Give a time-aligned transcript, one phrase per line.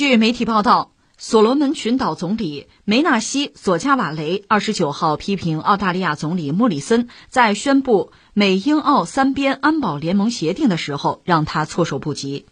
[0.00, 12.46] 据媒体报道，所罗门群岛总理梅纳西·索加瓦雷二十九号批评澳大利亚总理莫里森在宣布美英澳三边安保联盟协定的时候，让他措手不及。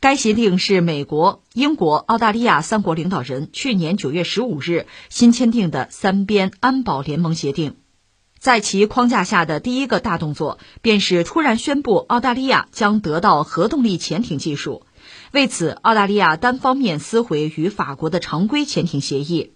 [0.00, 7.76] 该协定是美国、英国、澳大利亚三国领导人去年九月十五日新签订的三边安保联盟协定，
[8.40, 14.82] 在其框架下的第一个大动作，便是突然宣布澳大利亚将得到核动力潜艇技术。
[15.30, 19.52] 为此，澳大利亚单方面撕毁与法国的常规潜艇协议。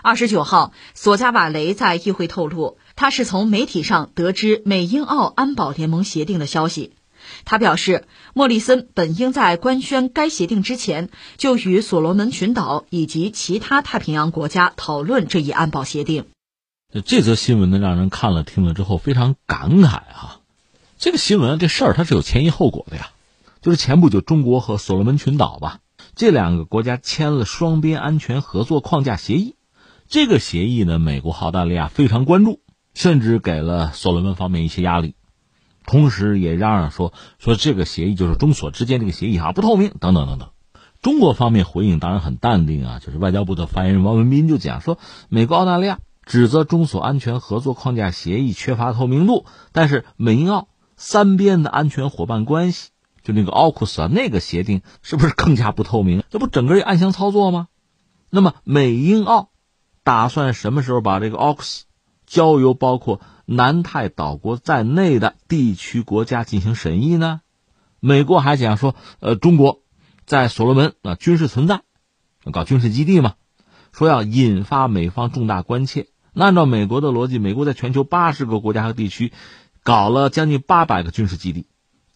[0.00, 6.94] 二十九号，索加瓦雷在议会透露，他是从媒体上得知美英澳安保联盟协定的消息。
[7.44, 16.26] 他表示，莫里森本应在官宣该协定之前，就与所罗门群岛以及其他太平洋国家讨论这一安保协定。
[17.04, 20.40] 这则新闻呢，让人看了听了之后非常感慨啊！
[20.96, 23.10] 这个新闻这事儿它是有前因后果的呀。
[23.60, 25.80] 就是前不久，中国和所罗门群岛吧，
[26.14, 29.56] 这两个国家签了双边安全合作框架协议。
[30.06, 32.60] 这个协议呢，美国、澳大利亚非常关注，
[32.94, 35.14] 甚至给了所罗门方面一些压力，
[35.86, 40.50] 同时也嚷嚷说说这个协议就是中所之间这个协议啊不透明等等等等。
[41.02, 52.90] 中国方面回应当然很淡定啊，就是外交部的发言人王文斌就讲说，美国、澳大利亚指责中所安全合作框架协议缺乏透明度，但是美英澳三边的安全伙伴关系。
[53.28, 56.24] 就那个奥库斯啊，那个协定是不是更加不透明？
[56.30, 57.68] 这不整个也暗箱操作吗？
[58.30, 59.50] 那么美英澳
[60.02, 61.84] 打算什么时候把这个奥库斯
[62.26, 67.42] 交由包括南太岛国在内的地区国家进行审议呢？
[68.00, 69.82] 美国还讲说，呃，中国
[70.24, 71.82] 在所罗门啊军事存在，
[72.50, 73.34] 搞军事基地嘛，
[73.92, 76.06] 说要引发美方重大关切。
[76.32, 79.34] 那按照美国的逻辑，美国在全球八十个国家和地区
[79.82, 81.66] 搞了将近八百个军事基地。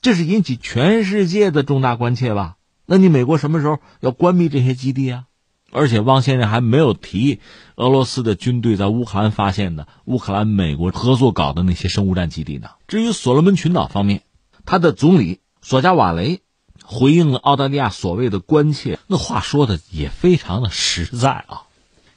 [0.03, 2.56] 这是引起全世界的重大关切吧？
[2.86, 5.25] 那你美国什么时候要关闭这些基地啊？
[5.70, 7.39] 而且汪先生还没有提
[7.77, 12.70] 俄罗斯的军队在乌克兰发现的乌克兰美国合作搞的那些生物战基地呢？
[12.89, 14.23] 至于所罗门群岛方面，
[14.67, 16.40] 他的总理索加瓦雷
[16.84, 21.63] 回应了澳大利亚所谓的关切，那话说的也非常的实在啊，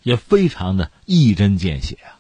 [0.01, 2.17] 也非常的一针见血啊。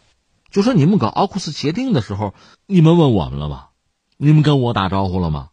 [0.51, 2.35] 就说你们搞奥库斯协定的时候，
[2.67, 3.69] 你们问我们了吗？
[4.17, 5.49] 你们跟我打招呼了吗？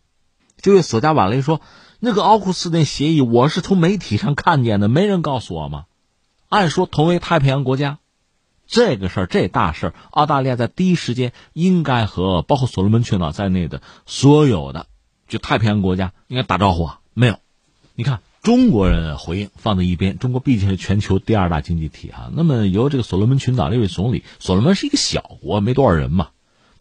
[0.62, 1.60] 就位索加瓦雷说
[1.98, 5.86] ：“那个奥库斯那协议，我是从媒体上看见的，没人告诉我吗？
[6.48, 7.98] 按说同为太平洋国家，
[8.68, 14.86] 这个事儿这大事儿，澳大利亚在第一时间应该和包括所罗门群岛在内的所有的
[15.26, 17.38] 就太平洋国家应该打招呼啊，没有。
[17.96, 22.30] 你看中国人回应放在一边，中国毕竟是全球第二大经济体啊。
[22.32, 26.28] 那么由这个所罗门群岛这位总理，所罗门是一个小国，没多少人嘛。”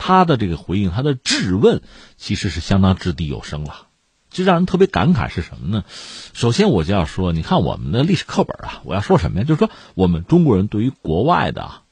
[0.03, 1.83] 他的这个回应，他的质问，
[2.17, 3.87] 其实是相当掷地有声了。
[4.31, 5.83] 这让人特别感慨是什么呢？
[6.33, 9.45] 首先，我就要说，你看我们的历史课本啊，我要说什么呀？
[9.45, 11.83] 就是说，我们中国人对于国外的，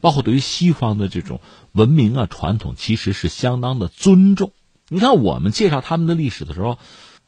[0.00, 1.40] 包括对于西方的这种
[1.72, 4.52] 文明啊、传统，其实是相当的尊重。
[4.88, 6.78] 你看，我们介绍他们的历史的时候，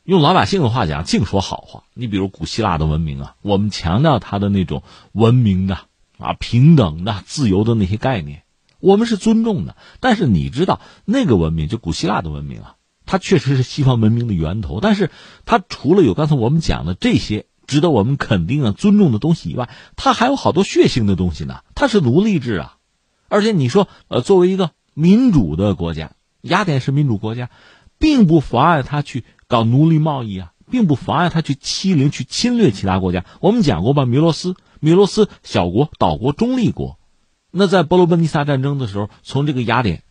[0.04, 1.82] 用老百姓的话讲，净说好话。
[1.94, 5.78] 你比如古希腊的文明啊，我们强调他的那种文明的
[6.18, 8.44] 啊、平等的、自由的那些概念。
[8.80, 14.80] 我们是尊重的，但是你知道那个文明，就古希腊的文明啊，它确实是西方文明的源头。
[14.80, 15.10] 但是
[15.44, 21.60] 它除了有刚才我们讲的这些值得我们肯定啊、尊重的东西以外，它还有好多血腥的东西呢。
[21.74, 22.76] 它是奴隶制啊，
[23.28, 26.12] 而且你说，呃，作为一个民主的国家，
[26.42, 27.50] 雅典是民主国家，
[27.98, 33.24] 并不妨碍他去搞奴隶贸易啊，并不妨碍他去欺凌、去侵略其他国家。
[33.40, 36.97] 我们讲过吧，米洛斯，米洛斯小国、岛国、中立国。
[37.50, 40.02] 那在伯罗奔尼撒战争的时候，从这个雅典，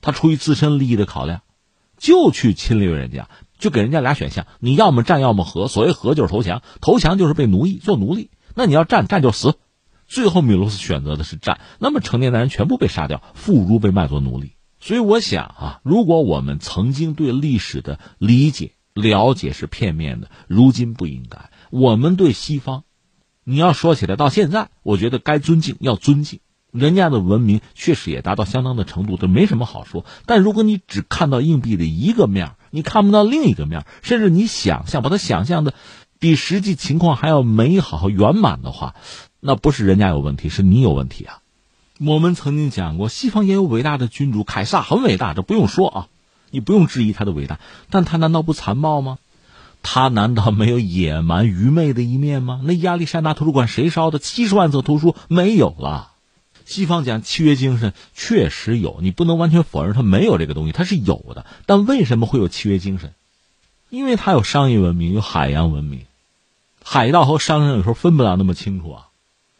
[0.00, 1.42] 他出于自身利益的考量，
[1.98, 5.68] 就去侵略人家，就给人家俩选项：你要么战，要么和。
[5.68, 8.30] 所谓和就是投降，投降就是被奴役做奴隶。
[8.54, 9.58] 那你要战，战就死。
[10.06, 14.52] 最后米罗斯选择的是战，那么成年男人全部被杀掉，妇孺被卖作奴隶。
[14.78, 21.50] 所以我想啊，如果我们曾经对历史的理解了解是片面的，如今不应该。
[21.70, 22.84] 我们对西方，
[23.42, 26.40] 你要说起来，到现在，我觉得该尊敬要尊敬。
[26.78, 30.04] 人家的文明确实也达到相当的程度，这没什么好说。
[30.26, 35.72] 但如果你只看到硬币的一个面你看不到另一个面甚至你想象把它想象的
[36.18, 38.94] 比实际情况还要美好圆满的话，
[39.40, 41.40] 那不是人家有问题，是你有问题啊！
[41.98, 46.08] 我们曾经讲过，西方也有伟大的君主，凯撒很伟大，这不用说啊，
[46.50, 47.58] 你不用质疑他的伟大，
[47.90, 49.18] 但他难道不残暴吗？
[49.82, 52.60] 他难道没有野蛮愚昧的一面吗？
[52.64, 54.18] 那亚历山大图书馆谁烧的？
[54.18, 56.12] 七十万册图书没有了。
[56.66, 61.46] 西方讲契约精神确实有，你不能完全否认它没有这个东西，它是有的。
[61.64, 63.14] 但为什么会有契约精神？
[63.88, 66.06] 因为它有商业文明，有海洋文明。
[66.82, 69.08] 海盗和商人有时候分不了那么清楚啊。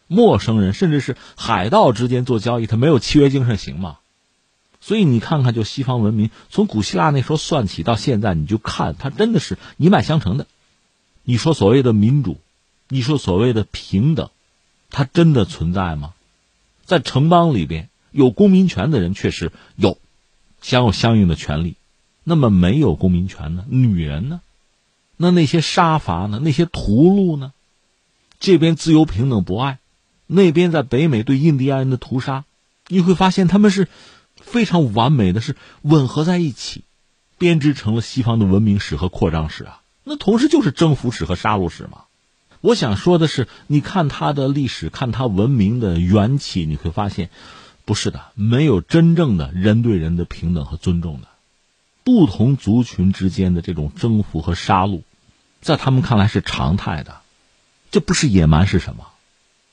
[0.08, 3.99] 陌生人甚至是海盗之间做交易，他没有契约精神行吗？
[4.81, 10.47] 所以你看看，就西方文明从古希腊那时候算起到现在，你就看它真的是一脉相承的。
[11.23, 12.38] 你说所谓的民主，
[12.88, 14.31] 你说所谓的平等，
[14.91, 16.14] 它真的存在吗？
[16.87, 19.99] 在城邦里边有公民权的人确实有，
[20.62, 21.77] 享有相应的权利。
[22.25, 23.65] 那么没有公民权呢？
[23.69, 24.41] 女人呢？
[25.17, 26.41] 那那些杀伐呢？
[26.43, 27.53] 那些屠戮呢？
[28.41, 29.79] 这边自由平等博爱，
[30.27, 32.44] 那边在北美对印第安人的屠杀，
[32.89, 33.89] 你会发现他们是
[34.35, 36.85] 非常完美的，是吻合在一起，
[37.39, 39.82] 编织成了西方的文明史和扩张史啊。
[40.05, 42.06] 那同时就是征服史和杀戮史嘛。
[42.67, 47.31] 我想说的是，你看它的历史，看它文明的缘起，你会发现，
[47.85, 51.29] 不是的，没有真正的人对人的平等和尊重的。
[52.03, 55.03] 不同族群之间的这种征服和杀戮，
[55.61, 57.21] 在他们看来是常态的。
[57.93, 59.07] 这不是野蛮是什么？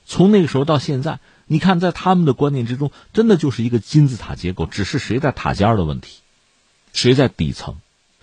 [0.06, 1.18] 从那个时候到现在，
[1.48, 6.20] 你看，在他们的观念之中，真的就是一个金字塔结构，只是谁在塔尖的问题，
[6.92, 7.74] 谁在底层。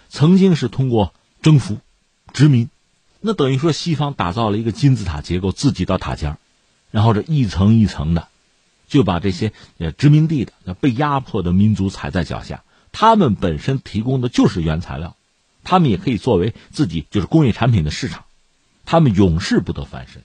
[0.07, 1.77] 曾经是通过征服、
[2.31, 2.69] 殖民。
[3.23, 6.37] 那等于说，西方打造了一个金字塔结构，自己到塔尖
[6.89, 8.27] 然后这一层一层的，
[8.87, 12.63] 就把这些呃殖民地的被压迫的民族踩在脚下。
[12.91, 15.15] 他们本身提供的就是原材料，
[15.63, 18.25] 他们也可以作为自己就是工业产品的市场，
[18.85, 20.23] 他们永世不得翻身。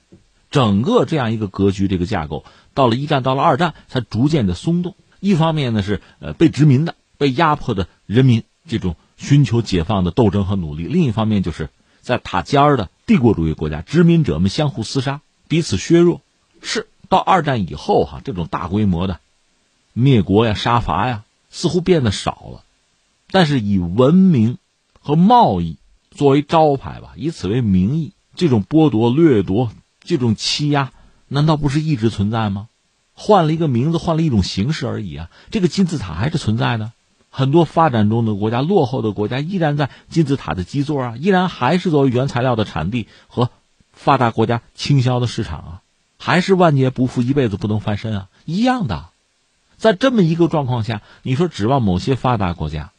[0.51, 4.97] 整个这样一个格局，这个架构，到了一战，到了二战，才逐渐的松动。
[5.21, 11.69] 一方面呢是呃被殖民的、被压迫的人民这种寻求解放的斗争和努力；另一方面就是。
[12.07, 16.21] 在塔尖儿的帝国主义国家，殖民者们相互厮杀，彼此削弱。
[16.63, 19.19] 是到二战以后，哈，这种大规模的
[19.93, 22.63] 灭国呀、杀伐呀，似乎变得少了。
[23.33, 24.59] 但是以文明
[25.01, 25.79] 和贸易
[26.13, 29.73] 作为招牌吧，以此为名义，这种剥夺、掠夺、
[30.05, 30.93] 这种欺压，
[31.27, 32.69] 难道不是一直存在吗？
[33.15, 35.29] 换了一个名字，换了一种形式而已啊！
[35.51, 36.93] 这个金字塔还是存在的。
[37.37, 43.51] 很多发展中的国家、落后的国家依然在金字塔的基座啊，依然还是作为原材料的产地和
[43.93, 45.83] 发达国家倾销的市场啊，
[46.19, 49.11] 还是万劫不复、一辈子不能翻身啊，一样的。
[49.77, 52.91] 在这么一个状况下，你说指望某些发达国家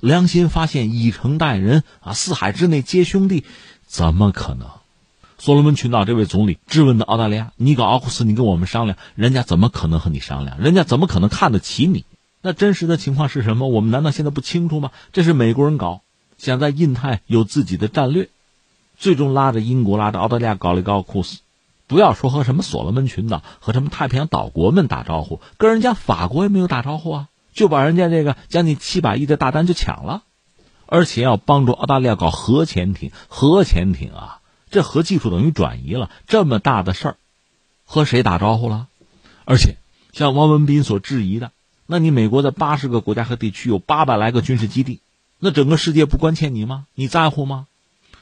[0.00, 3.44] 良心发现、以诚待人啊，四海之内皆兄弟，
[3.86, 4.66] 怎么可能？
[5.38, 10.58] 所罗门群岛这位总理质问的澳大利亚，你搞奥库斯，你跟我们商量，人家怎么可能和你商量？
[10.58, 12.04] 人家怎么可能看得起你？
[12.42, 13.68] 那真实的情况是什么？
[13.68, 14.90] 我们难道现在不清楚吗？
[15.12, 16.02] 这是美国人搞，
[16.38, 18.28] 想在印太有自己的战略，
[18.98, 21.38] 最终拉着英国、拉着澳大利亚搞了一个奥库斯。
[21.86, 30.24] 不要说和什么所罗门群岛、和什么太平洋岛国们打招呼，跟人家法国也没有打招呼啊，就把人家这个将近七百亿的大单就抢了，
[30.86, 33.12] 而且要帮助澳大利亚搞核潜艇。
[33.28, 37.16] 核潜艇啊，这核技术等于转移了，这么大的事儿，
[37.84, 38.88] 和谁打招呼了？
[39.44, 39.76] 而且
[40.12, 41.52] 像汪文斌所质疑的。
[41.86, 45.00] 那你美国在八十个国家和地区有八百来个军事基地，
[45.38, 46.86] 那整个世界不关切你吗？
[46.94, 47.66] 你在乎吗？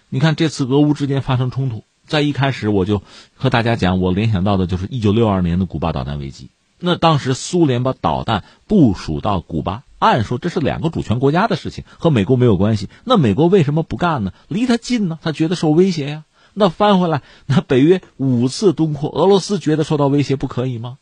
[0.09, 3.03] 你看这次俄乌之间发生冲突，在一开始我就
[3.37, 6.49] 和大家讲，我联想到的就是一九六二年的古巴导弹危机。
[6.79, 12.89] 那当时苏联把导弹部署到古巴，按说这是两个主权国家的事情，和美国没有关系。
[13.05, 14.33] 那美国为什么不干呢？
[14.49, 16.25] 离他近呢，他觉得受威胁呀。
[16.55, 20.97] 那翻回来，那北约五次东扩，俄罗斯觉得受到威胁，不可以吗？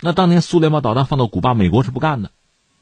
[0.00, 2.30] 那当年苏联把导弹放到古巴，美国是不干的。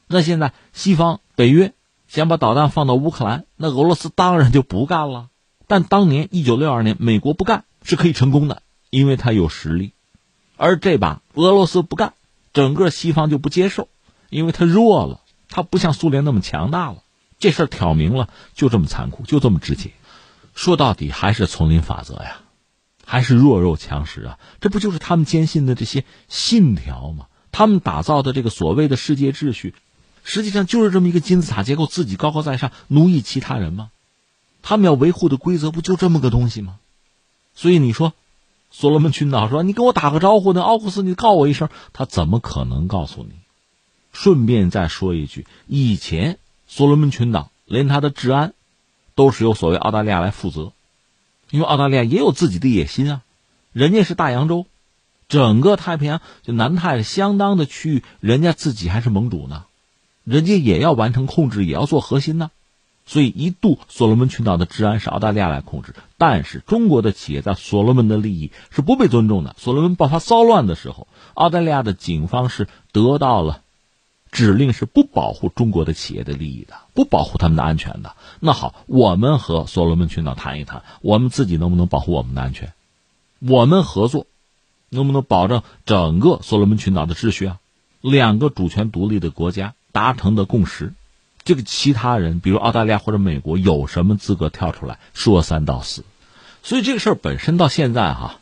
[0.07, 1.73] 那现在西方北约
[2.07, 5.29] 想把导弹放到乌克兰，那俄罗斯当然就不干了。
[5.67, 9.93] 但当年一九六二年，美国不干是可以成功的，因为他有实力。
[10.55, 12.13] 而这把俄罗斯不干，
[12.53, 13.89] 整个西方就不接受，
[14.29, 15.19] 因为他弱了，
[15.49, 17.03] 他不像苏联那么强大了。
[17.39, 19.91] 这事儿挑明了，就这么残酷，就这么直接。
[20.55, 22.37] 说到底还是丛林法则呀。
[23.09, 24.39] 还是弱肉强食啊！
[24.59, 27.27] 这不就是他们坚信的这些信条吗？
[27.53, 29.73] 他们打造的这个所谓的世界秩序，
[30.25, 33.91] 实际上就是这么一个金字塔结构，自己高高在上，奴役其他人吗？
[34.61, 36.79] 他们要维护的规则不就这么个东西吗？
[37.55, 38.11] 所以你说，
[38.71, 43.31] 所罗门群岛说你跟我打个招呼呢，奥库斯你告我一声，他怎么可能告诉你？
[44.11, 48.53] 顺便再说一句，以前所罗门群岛连他的治安，
[49.15, 50.73] 都是由所谓澳大利亚来负责。
[51.49, 53.21] 因为澳大利亚也有自己的野心啊，
[53.71, 54.65] 人家是大洋洲，
[55.29, 59.65] 整个太平洋就南太相当的区域，人家自己还是盟主呢，
[60.23, 62.51] 人家也要完成控制，也要做核心呢，
[63.05, 69.55] 所以一度所罗门群岛的治安是澳大利亚来控制，但是中国的企业在所罗门的利益是不被尊重的。
[69.57, 73.61] 所罗门爆发骚乱的时候，澳大利亚的警方是得到了
[74.37, 78.15] 指令是不保护中国的企业的利益的，不保护他们的安全的。
[78.39, 82.71] 那好，我们和所罗门群岛谈一谈，我们自己能不能保护我们的安全？
[83.39, 84.27] 我们合作，
[84.89, 87.57] 能不能保证整个所罗门群岛的秩序啊？
[87.99, 90.93] 两个主权独立的国家达成的共识，
[91.43, 96.05] 这个其他人，比如澳大利亚或者美国，有什么资格跳出来说三道四？
[96.61, 98.39] 所以这个事儿本身到现在哈。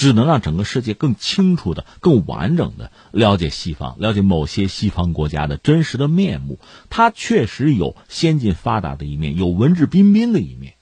[0.00, 6.58] 只能让整个世界更清楚的、更完整的了解西方，了解某些西方国家的真实的面目。
[6.88, 10.72] 它确实有先进发达的一面，有文质彬彬的一面，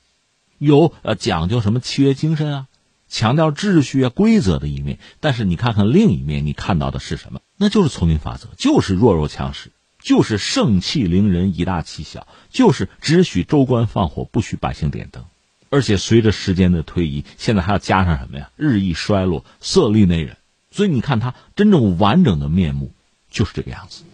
[0.59, 2.67] 有呃讲究什么契约精神啊，
[3.09, 5.01] 强调秩序啊、规则的一面。
[5.19, 7.41] 但是你看看另一面，你看到的是什么？
[7.57, 15.25] 那就是丛林法则，就是弱肉强食，就是盛气凌人、以大欺小，就是只许州官放火，不许百姓点灯。
[15.71, 18.51] 而且随着时间的推移，现在还要加上什么呀？
[18.57, 20.37] 日益衰落，色厉内荏。
[20.71, 22.93] 所以你看，他真正完整的面目
[23.31, 24.05] 就是这个样子。